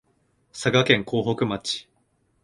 [0.51, 1.87] 佐賀県江北町